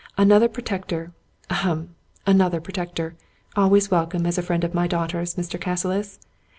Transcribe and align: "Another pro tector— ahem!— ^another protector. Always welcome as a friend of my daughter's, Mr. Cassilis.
"Another 0.17 0.49
pro 0.49 0.63
tector— 0.63 1.11
ahem!— 1.51 1.93
^another 2.25 2.59
protector. 2.63 3.13
Always 3.55 3.91
welcome 3.91 4.25
as 4.25 4.39
a 4.39 4.41
friend 4.41 4.63
of 4.63 4.73
my 4.73 4.87
daughter's, 4.87 5.35
Mr. 5.35 5.61
Cassilis. 5.61 6.17